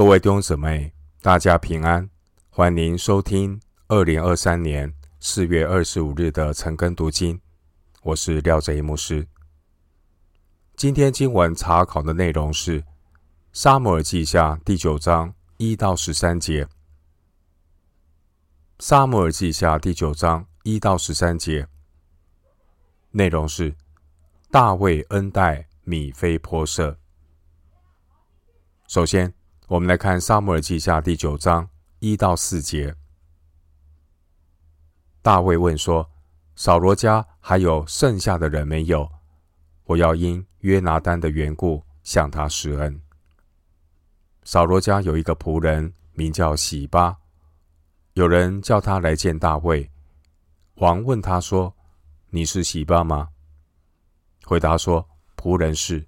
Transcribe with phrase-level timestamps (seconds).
[0.00, 2.08] 各位弟兄姊妹，大家平安，
[2.48, 7.38] 欢迎收听二零二三年四月二十五日的晨更读经。
[8.04, 9.28] 我是廖哲一牧师。
[10.74, 12.80] 今天经文查考的内容是
[13.52, 16.64] 《撒母耳记下》第九章一到十三节，
[18.78, 21.68] 《撒母耳记下》第九章一到十三节
[23.10, 23.76] 内容是
[24.50, 26.98] 大卫恩待米非波设。
[28.88, 29.34] 首先，
[29.70, 31.70] 我们来看《撒母耳记下》第九章
[32.00, 32.92] 一到四节。
[35.22, 36.10] 大卫问说
[36.56, 39.08] ：“扫罗家还有剩下的人没有？
[39.84, 43.00] 我要因约拿单的缘故向他施恩。”
[44.42, 47.16] 扫罗家有一个仆人名叫喜巴，
[48.14, 49.88] 有人叫他来见大卫。
[50.78, 51.72] 王问他说
[52.30, 53.28] ：“你是喜巴吗？”
[54.44, 55.08] 回答说
[55.40, 56.04] ：“仆人是。”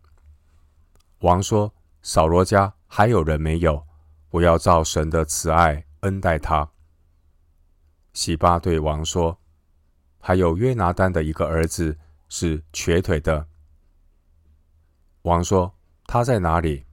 [1.23, 1.73] 王说。
[2.05, 3.87] 扫罗家还有人没有？
[4.29, 6.71] 我要照神的慈爱恩待他。
[8.13, 9.41] 洗巴对王说
[10.21, 11.97] ：“还有约拿丹的一个儿子
[12.29, 13.49] 是瘸腿的。”
[15.23, 16.85] 王说：“他在哪里？”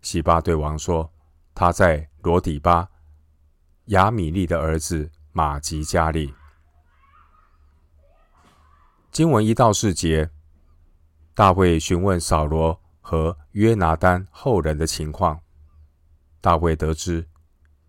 [0.00, 1.12] 洗巴对王说
[1.54, 2.88] ：“他在罗底巴，
[3.88, 6.34] 亚米利的儿子玛吉家里。”
[9.12, 10.30] 经文一到四节，
[11.34, 12.80] 大卫询问扫罗。
[13.08, 15.40] 和约拿单后人的情况，
[16.42, 17.26] 大卫得知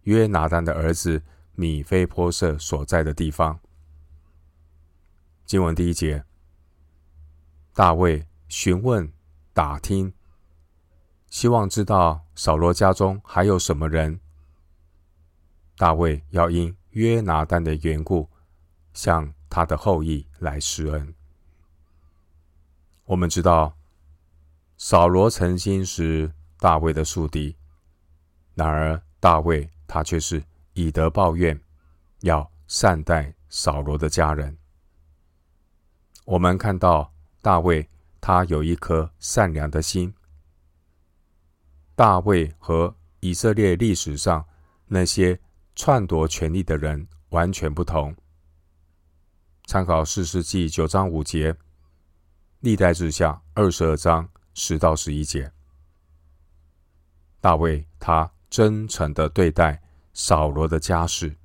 [0.03, 1.21] 约拿单的儿子
[1.55, 3.59] 米非波设所在的地方。
[5.45, 6.23] 经文第一节，
[7.73, 9.11] 大卫询问
[9.51, 10.13] 打听，
[11.27, 14.21] 希望知道扫罗家中还有什么人。
[15.75, 18.29] 大卫要因约拿单的缘故，
[18.93, 21.13] 向他的后裔来施恩。
[23.03, 23.78] 我们知道。
[24.81, 27.53] 扫罗曾经是大卫的宿敌，
[28.55, 30.41] 然而大卫他却是
[30.71, 31.59] 以德报怨，
[32.21, 34.57] 要善待扫罗的家人。
[36.23, 37.89] 我们看到大卫
[38.21, 40.13] 他有一颗善良的心。
[41.93, 44.45] 大卫和以色列历史上
[44.85, 45.37] 那些
[45.75, 48.15] 篡夺权力的人完全不同。
[49.65, 51.53] 参考四世纪九章五节，
[52.61, 54.29] 历代志下二十二章。
[54.53, 55.51] 十到十一节，
[57.39, 59.81] 大卫他真诚的对待
[60.13, 61.35] 扫罗的家事。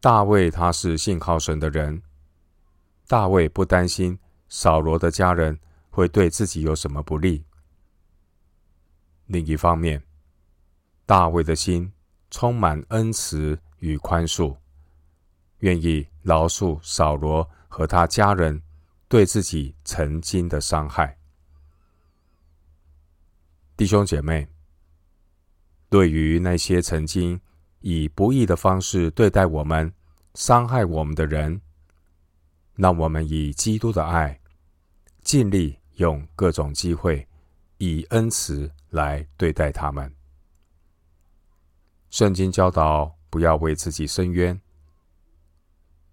[0.00, 2.02] 大卫他是信靠神的人，
[3.06, 5.58] 大卫不担心扫罗的家人
[5.90, 7.44] 会对自己有什么不利。
[9.26, 10.02] 另一方面，
[11.06, 11.92] 大卫的心
[12.30, 14.56] 充满恩慈与宽恕，
[15.58, 18.60] 愿意饶恕扫罗和他家人
[19.08, 21.16] 对自己曾经的伤害。
[23.82, 24.46] 弟兄姐妹，
[25.88, 27.40] 对于那些曾经
[27.80, 29.92] 以不义的方式对待我们、
[30.34, 31.60] 伤害我们的人，
[32.76, 34.40] 让我们以基督的爱，
[35.24, 37.26] 尽力用各种机会，
[37.78, 40.14] 以恩慈来对待他们。
[42.08, 44.60] 圣经教导不要为自己伸冤。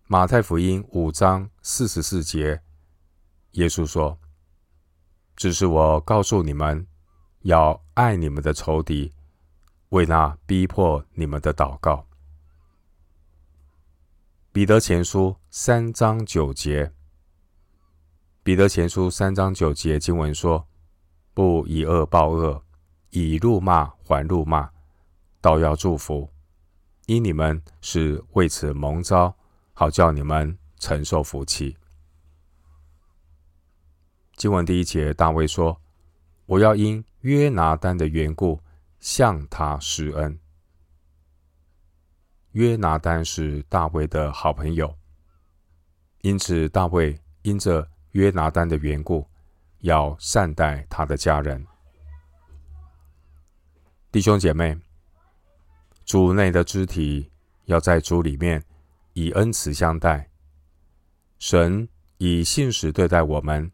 [0.08, 2.60] 马太福音五章四十四节，
[3.52, 4.20] 耶稣说
[5.38, 6.84] ：“只是我告诉你们。”
[7.42, 9.14] 要爱你们的仇敌，
[9.90, 12.06] 为那逼迫你们的祷告。
[14.52, 16.92] 彼得前书三章九节，
[18.44, 20.68] 彼得前书三章九节经文说
[21.34, 22.62] ：“不以恶报恶，
[23.12, 24.70] 以怒骂还怒骂，
[25.40, 26.30] 倒要祝福，
[27.06, 29.38] 因你们是为此蒙召，
[29.74, 31.78] 好叫你们承受福气。”
[34.36, 35.80] 经文第一节，大卫说
[36.50, 38.62] ：“我要因。”约拿单的缘故，
[39.02, 40.40] 向他施恩。
[42.52, 44.98] 约拿单是大卫的好朋友，
[46.22, 49.28] 因此大卫因着约拿单的缘故，
[49.80, 51.68] 要善待他的家人。
[54.14, 54.80] 弟兄姐妹，
[56.06, 57.30] 主内的肢体
[57.66, 58.64] 要在主里面
[59.12, 60.30] 以恩慈相待。
[61.38, 61.86] 神
[62.18, 63.70] 以信实对待我们，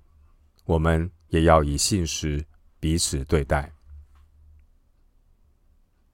[0.64, 2.44] 我们也要以信实。
[2.86, 3.72] 彼此对待。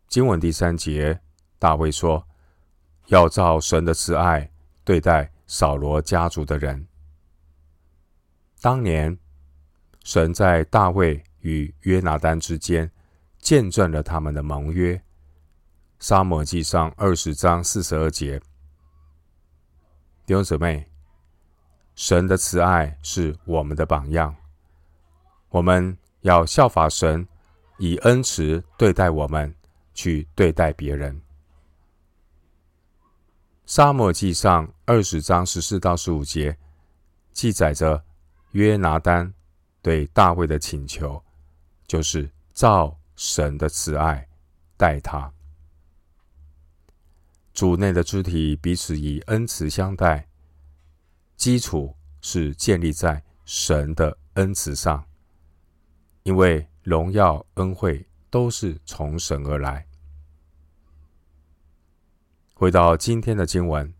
[0.07, 1.19] 经文第三节，
[1.59, 2.25] 大卫说
[3.11, 4.49] ：“要照神的慈爱
[4.85, 6.87] 对待扫罗家族的人。”
[8.61, 9.19] 当年，
[10.05, 12.89] 神在大卫与约拿单之间
[13.37, 15.03] 见证了他们的盟约。
[15.99, 18.39] 撒母耳记上二十章四十二节，
[20.25, 20.89] 弟兄姊妹，
[21.95, 24.33] 神的慈爱是我们的榜样，
[25.49, 25.97] 我们。
[26.21, 27.27] 要效法神，
[27.77, 29.53] 以恩慈对待我们，
[29.93, 31.21] 去对待别人。
[33.65, 36.57] 撒母耳记上二十章十四到十五节
[37.31, 38.03] 记载着
[38.51, 39.33] 约拿单
[39.81, 41.23] 对大卫的请求，
[41.87, 44.27] 就是照神的慈爱
[44.75, 45.31] 待他。
[47.53, 50.27] 主内的肢体彼此以恩慈相待，
[51.35, 55.05] 基础是建立在神的恩慈上，
[56.23, 59.85] 因为荣耀恩惠都是从神而来。
[62.53, 63.87] 回到今天的经文，《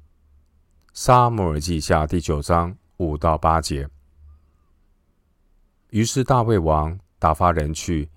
[0.94, 3.88] 撒母耳记下》第九章五到八节。
[5.90, 8.10] 于是大卫王打发人去，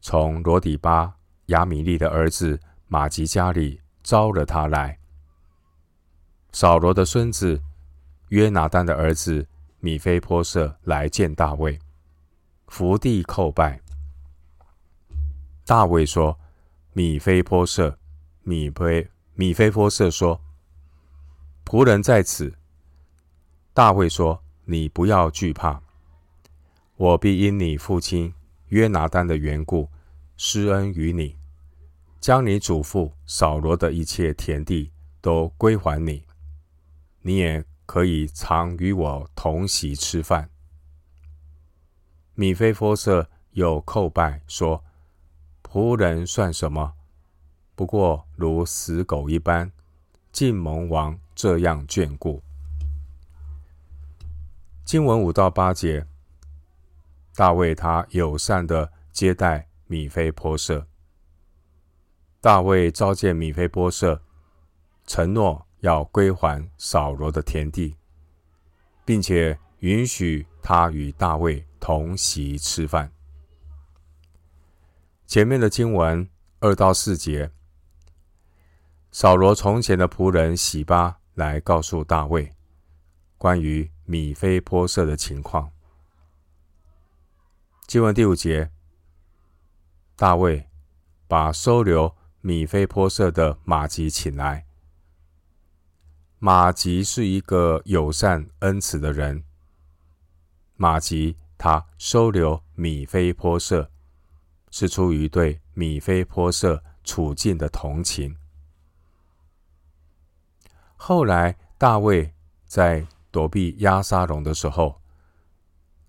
[0.00, 1.14] 从罗底巴
[1.46, 3.80] 亚米利的儿子玛吉家里。
[4.00, 4.98] 招了他来。
[6.52, 7.60] 扫罗的孙子
[8.30, 9.46] 约拿单的儿子
[9.80, 11.78] 米非波设来见大卫，
[12.68, 13.80] 伏地叩拜。
[15.64, 16.38] 大卫说
[16.92, 17.98] ：“米非波设，
[18.42, 20.40] 米非米非波设说，
[21.64, 22.54] 仆人在此。”
[23.74, 25.82] 大卫说：“你不要惧怕，
[26.96, 28.32] 我必因你父亲
[28.68, 29.88] 约拿单的缘故
[30.36, 31.36] 施恩于你。”
[32.20, 34.90] 将你祖父扫罗的一切田地
[35.20, 36.24] 都归还你，
[37.22, 40.50] 你也可以常与我同席吃饭。
[42.40, 44.84] 米非波设又叩拜说
[45.60, 46.94] ：“仆人算什么？
[47.74, 49.72] 不过如死狗一般，
[50.30, 52.40] 竟蒙王这样眷顾。”
[54.86, 56.06] 经文五到八节，
[57.34, 60.86] 大卫他友善的接待米非波设。
[62.40, 64.22] 大卫召见米非波设，
[65.04, 67.96] 承诺要归还扫罗的田地，
[69.04, 73.12] 并且允许他与大卫同席吃饭。
[75.26, 76.28] 前面的经文
[76.60, 77.50] 二到四节，
[79.10, 82.54] 扫罗从前的仆人洗巴来告诉大卫
[83.36, 85.70] 关于米非波设的情况。
[87.86, 88.70] 经文第五节，
[90.16, 90.68] 大卫
[91.26, 92.14] 把收留。
[92.40, 94.64] 米非波设的马吉请来。
[96.38, 99.42] 马吉是一个友善恩慈的人。
[100.76, 103.90] 马吉他收留米非波设，
[104.70, 108.36] 是出于对米非波设处境的同情。
[110.96, 112.32] 后来大卫
[112.64, 115.00] 在躲避押沙龙的时候，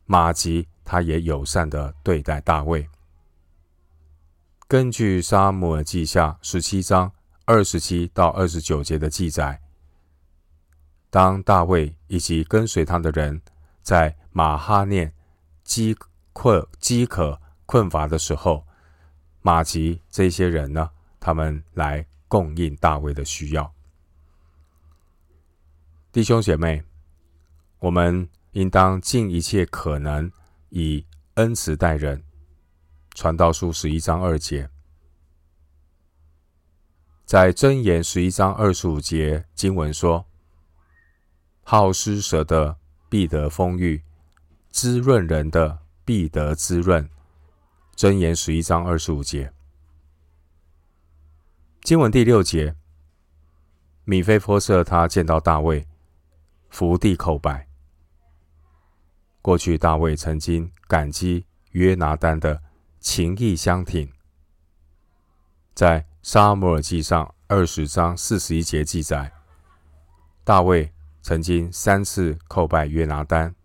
[0.06, 2.88] 玛吉他也友善的对待大卫。
[4.68, 7.12] 根据《撒母耳记下》十七章
[7.46, 9.60] 二十七到二十九节的记载，
[11.10, 13.42] 当大卫以及跟随他的人
[13.82, 15.12] 在马哈念
[15.70, 15.96] 饥
[16.34, 18.66] 困、饥渴、困乏的时候，
[19.44, 20.90] 马吉这些人呢，
[21.20, 23.72] 他们来供应大卫的需要。
[26.12, 26.84] 弟兄姐妹，
[27.78, 30.32] 我们应当尽一切可能
[30.70, 31.06] 以
[31.36, 32.24] 恩慈待人。
[33.14, 34.72] 传道书十一章二节，
[37.26, 40.26] 在箴言十一章二十五节经文说
[41.62, 42.78] ：“好施舍的
[43.08, 44.04] 必得丰裕，
[44.80, 47.10] 滋润人的必得滋润。”
[47.98, 49.52] 箴言十一章二十五节，
[51.82, 52.74] 经文第六节，
[54.06, 55.86] 米非波设他见到大卫，
[56.70, 57.68] 伏地叩拜。
[59.42, 62.62] 过去大卫曾经感激约拿单的。
[63.02, 64.10] 情谊相挺，
[65.74, 69.32] 在撒母耳记上二十章四十一节记载，
[70.46, 73.56] 大卫曾经三次叩拜约拿单。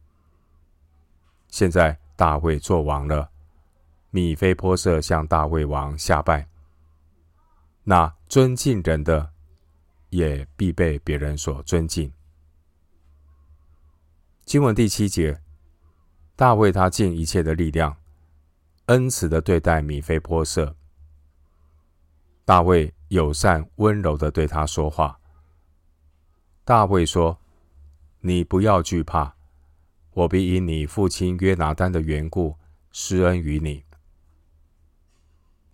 [1.54, 3.30] 现在大卫做王了，
[4.11, 6.49] 米非波设向大卫王下拜。
[7.84, 9.30] 那尊敬人的，
[10.11, 12.12] 也必被别人所尊敬。
[14.44, 15.40] 经文第七节，
[16.34, 17.96] 大卫他尽一切的力量。
[18.87, 20.75] 恩慈的对待米非波设，
[22.44, 25.20] 大卫友善温柔的对他说话。
[26.64, 27.38] 大卫说
[28.18, 29.37] ：“你不要惧怕，
[30.14, 32.56] 我必因你父亲约拿单的缘故
[32.90, 33.85] 施恩于你。”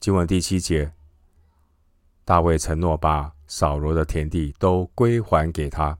[0.00, 0.92] 经文第七节，
[2.24, 5.98] 大卫承诺把扫罗的田地都归还给他，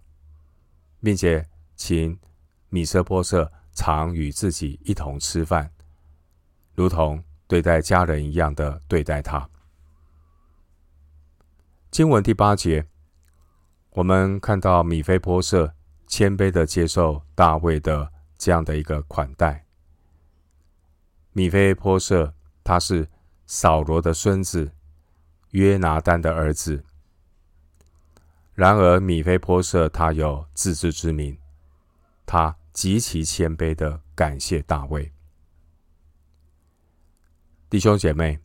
[1.01, 2.19] 并且请
[2.71, 5.71] 米非波设常与自己一同吃饭。
[6.75, 9.51] 如同对待家人一样的对待他。
[11.91, 12.87] 经文第八节，
[13.91, 15.75] 我们看到米非波设
[16.07, 19.67] 谦卑的接受大卫的这样的一个款待。
[21.33, 23.07] 米非波设他是
[23.47, 24.73] 扫罗的孙子
[25.51, 26.83] 约拿单的儿子。
[28.55, 31.39] 然而米非波设他有自知之明，
[32.25, 35.13] 他极其谦卑的感谢大卫。
[37.69, 38.41] 弟兄姐妹，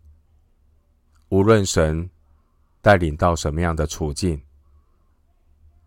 [1.30, 2.10] 无论神
[2.82, 4.44] 带领到什么样的处境，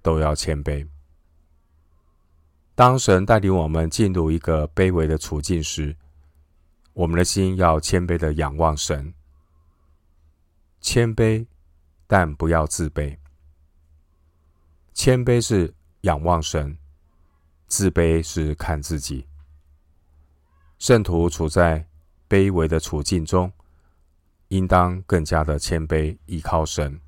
[0.00, 0.88] 都要谦卑。
[2.78, 5.97] 当神带领我们进入一个卑微的处境时，
[6.92, 9.12] 我们的心要谦卑的仰望神，
[10.80, 11.44] 谦卑，
[12.06, 13.18] 但不要自卑。
[14.94, 16.78] 谦卑是仰望神，
[17.66, 19.26] 自卑是看自己。
[20.78, 21.85] 圣徒处在
[22.28, 23.52] 卑微的处境中，
[24.50, 27.00] 应当更加的谦卑，依靠神，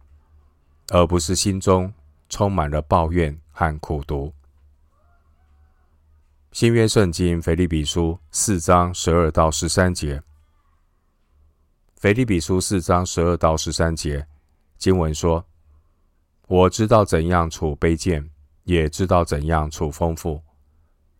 [0.88, 1.94] 而不是心中
[2.28, 4.34] 充满了抱怨和苦毒。
[6.52, 10.20] 新约圣经腓立比书四章十二到十三节，
[11.94, 14.26] 腓立比书四章十二到十三节
[14.76, 15.46] 经文说
[16.48, 18.28] ：“我知道怎样处卑贱，
[18.64, 20.42] 也知道怎样处丰富；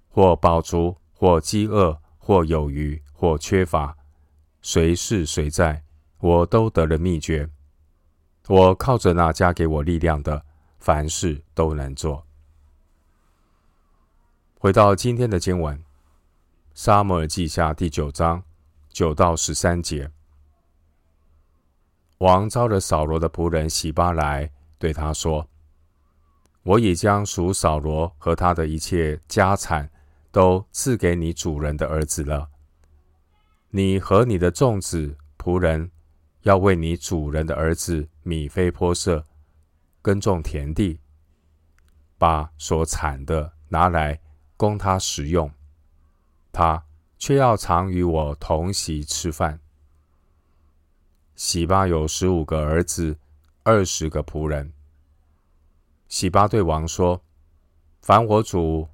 [0.09, 3.97] 或饱足，或饥饿，或有余，或缺乏，
[4.63, 5.85] 随是随在，
[6.19, 7.49] 我都得了秘诀。
[8.49, 10.45] 我靠着那加给我力量的，
[10.81, 12.27] 凡事都能做。”
[14.63, 15.75] 回到今天的经文，
[16.75, 18.43] 《撒母耳记下》第九章
[18.91, 20.11] 九到十三节，
[22.19, 25.49] 王召了扫罗的仆人洗巴来，对他说
[26.63, 29.91] ：“我已将属扫罗和他的一切家产
[30.31, 32.51] 都赐给你主人的儿子了。
[33.71, 35.91] 你和你的众子仆人
[36.43, 39.25] 要为你主人的儿子米非波设
[40.03, 41.01] 耕种田地，
[42.19, 44.21] 把所产的拿来。”
[44.61, 45.51] 供他食用，
[46.53, 46.85] 他
[47.17, 49.59] 却要常与我同席吃饭。
[51.35, 53.17] 喜巴有十五个儿子，
[53.63, 54.75] 二十个仆人。
[56.09, 57.23] 喜巴对王说
[58.03, 58.87] ：“凡我主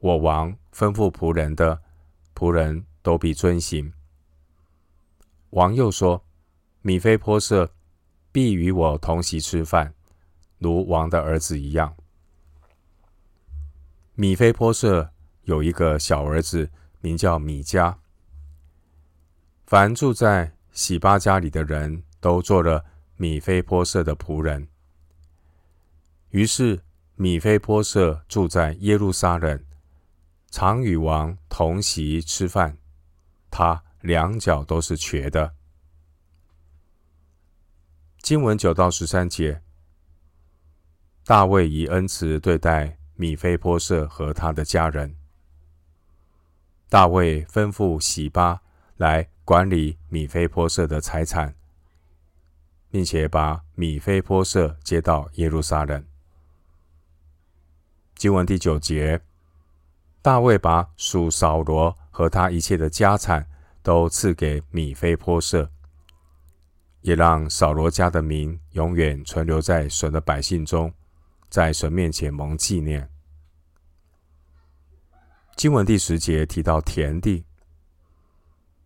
[0.00, 1.80] 我王吩咐仆人的，
[2.34, 3.92] 仆人都必遵行。”
[5.50, 6.24] 王又说
[6.82, 7.72] ：“米非波设
[8.32, 9.94] 必与我同席吃饭，
[10.58, 11.94] 如王的儿子一样。”
[14.18, 16.70] 米非波设有一个小儿子，
[17.02, 17.96] 名叫米迦。
[19.66, 22.82] 凡住在洗巴家里的人都做了
[23.16, 24.68] 米非波设的仆人。
[26.30, 26.80] 于是
[27.16, 29.62] 米非波设住在耶路撒冷，
[30.50, 32.78] 常与王同席吃饭。
[33.50, 35.52] 他两脚都是瘸的。
[38.22, 39.60] 经文九到十三节，
[41.26, 42.95] 大卫以恩慈对待。
[43.16, 45.16] 米非波设和他的家人，
[46.90, 48.60] 大卫吩咐洗巴
[48.96, 51.54] 来管理米非波设的财产，
[52.90, 56.04] 并且把米非波设接到耶路撒冷。
[58.14, 59.22] 经文第九节，
[60.20, 63.46] 大卫把属扫罗和他一切的家产
[63.82, 65.70] 都赐给米非波设，
[67.00, 70.92] 也让扫罗家的名永远存留在神的百姓中。
[71.48, 73.08] 在神面前蒙纪念。
[75.56, 77.44] 经文第十节提到田地，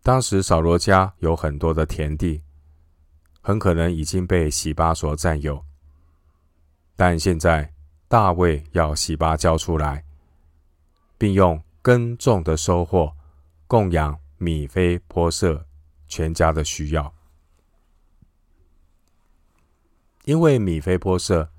[0.02, 2.42] 当时扫罗家有很多的田地，
[3.40, 5.64] 很可能已经被洗巴所占有，
[6.94, 7.72] 但现在
[8.06, 10.04] 大卫要洗巴交出来，
[11.18, 13.12] 并用耕种的收获
[13.66, 15.66] 供养米非波设
[16.06, 17.12] 全家的需要，
[20.24, 21.50] 因为米非波设。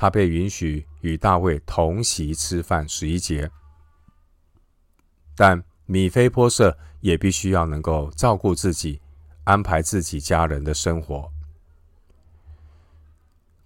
[0.00, 3.50] 他被允许与大卫同席吃饭十一节，
[5.36, 9.02] 但米非波设也必须要能够照顾自己，
[9.44, 11.30] 安排自己家人的生活。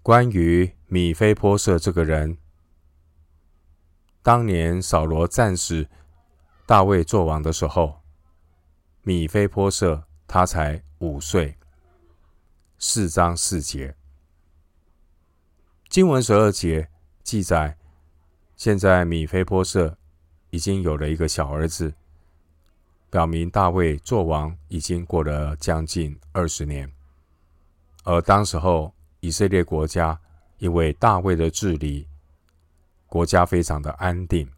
[0.02, 2.36] 关于米非波设这个人，
[4.20, 5.86] 当年扫罗战死，
[6.66, 8.00] 大卫作王的时候，
[9.02, 11.56] 米非波设他才五岁。
[12.76, 13.94] 四章四节。
[15.94, 16.88] 经文十二节
[17.22, 17.78] 记载，
[18.56, 19.96] 现在米非波设
[20.50, 21.94] 已经有了一个小儿子，
[23.10, 26.92] 表明大卫作王已经过了将近二十年，
[28.02, 30.20] 而当时候以色列国家
[30.58, 32.08] 因为大卫的治理，
[33.06, 34.50] 国家非常的安定。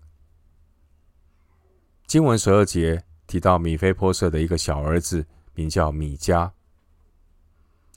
[2.07, 6.51] 经文十二节提到米非波设的一个小儿子，名叫米迦。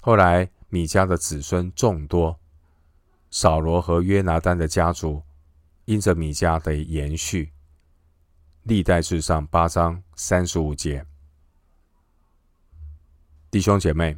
[0.02, 2.38] 后来米迦的子孙众多。
[3.32, 5.24] 扫罗和约拿单的家族，
[5.86, 7.52] 因着米迦的延续，
[8.64, 11.06] 历代志上八章三十五节，
[13.52, 14.18] 弟兄姐妹，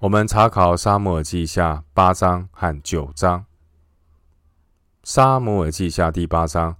[0.00, 3.46] 我们查考撒母耳记下八章和九章。
[5.04, 6.76] 撒母耳记下第八章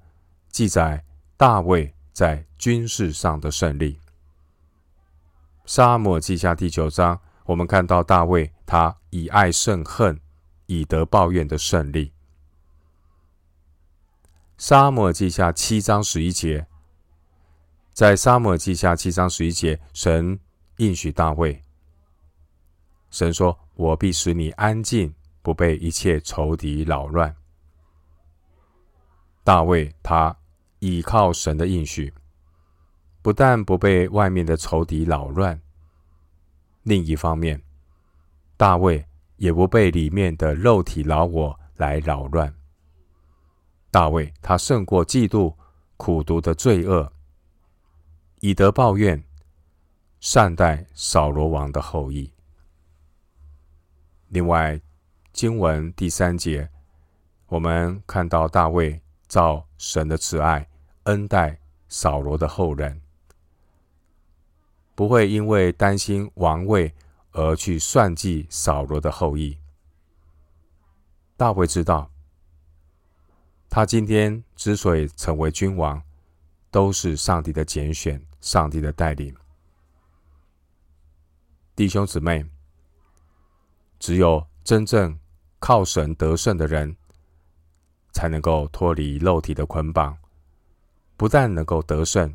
[0.48, 1.04] 记载
[1.36, 4.00] 大卫在军事上的胜利。
[5.64, 10.20] 撒母耳记下第九章，我们看到大卫他以爱胜恨、
[10.66, 12.12] 以德报怨的胜利。
[14.58, 16.66] 撒母耳记下七章十一节，
[17.92, 20.40] 在撒母耳记下七章十一节，神
[20.78, 21.62] 应许大卫，
[23.10, 27.36] 神说：“我必使你安静，不被一切仇敌扰乱。”
[29.44, 30.36] 大卫他
[30.80, 32.12] 倚靠神的应许，
[33.22, 35.60] 不但不被外面的仇敌扰乱，
[36.82, 37.62] 另一方面，
[38.56, 42.54] 大卫也不被里面的肉体老我来扰乱。
[43.90, 45.54] 大卫他胜过嫉妒、
[45.96, 47.12] 苦毒的罪恶，
[48.40, 49.22] 以德报怨，
[50.20, 52.32] 善待扫罗王的后裔。
[54.28, 54.80] 另外，
[55.32, 56.68] 经文第三节，
[57.46, 60.68] 我们看到大卫照神的慈爱
[61.04, 61.58] 恩待
[61.88, 63.00] 扫罗的后人，
[64.94, 66.92] 不会因为担心王位
[67.36, 69.58] 而去算计扫罗的后裔。
[71.36, 72.10] 大卫知道。
[73.68, 76.02] 他今天之所以成为君王，
[76.70, 79.36] 都是上帝的拣选，上帝的带领。
[81.74, 82.48] 弟兄姊妹，
[83.98, 85.18] 只有真正
[85.58, 86.96] 靠神得胜的人，
[88.12, 90.16] 才能够脱离肉体的捆绑，
[91.18, 92.34] 不但能够得胜，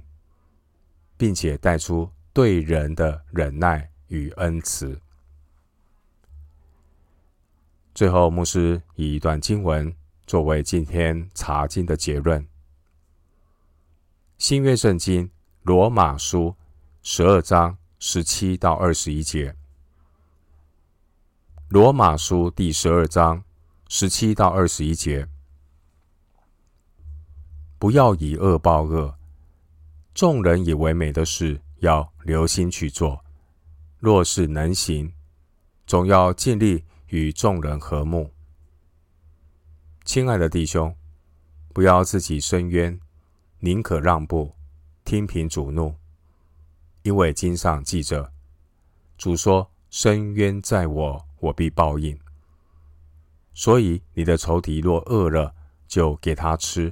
[1.17, 5.00] 并且带出对人的忍耐与恩慈。
[7.96, 9.96] 最后，牧师以一段经文。
[10.27, 12.48] 作为今天查经的结论，
[14.38, 15.30] 新约圣经
[15.63, 16.56] 罗马书
[17.01, 19.53] 十二章十七到二十一节。
[21.68, 23.43] 罗马书第十二章
[23.89, 25.28] 十七到二十一节，
[27.78, 29.17] 不要以恶报恶，
[30.13, 33.20] 众人以为美的事，要留心去做。
[34.01, 35.13] 若是能行，
[35.85, 38.31] 总要尽力与众人和睦。
[40.03, 40.95] 亲爱的弟兄，
[41.71, 42.99] 不要自己伸冤，
[43.59, 44.55] 宁可让步，
[45.05, 45.95] 听凭主怒。
[47.03, 48.33] 因为经上记着，
[49.19, 52.19] 主说：“伸冤在我，我必报应。”
[53.53, 55.53] 所以你的仇敌若饿了，
[55.87, 56.91] 就给他吃；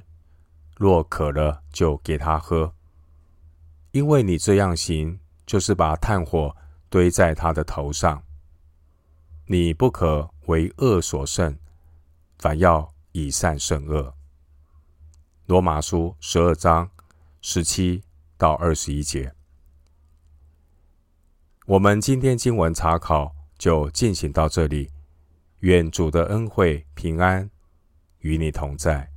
[0.77, 2.71] 若渴了，就给他喝。
[3.93, 6.55] 因为你这样行，就是把炭火
[6.89, 8.23] 堆在他的头上。
[9.45, 11.57] 你不可为恶所胜，
[12.37, 12.93] 反要。
[13.11, 14.13] 以善胜恶。
[15.47, 16.89] 罗马书十二章
[17.41, 18.03] 十七
[18.37, 19.33] 到二十一节。
[21.65, 24.91] 我们今天经文查考就进行到这里。
[25.61, 27.49] 愿主的恩惠平安
[28.19, 29.08] 与你同在。